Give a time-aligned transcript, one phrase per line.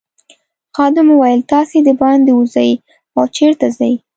[0.75, 2.71] خادم وویل تاسي دباندې وزئ
[3.17, 3.93] او چیرته ځئ.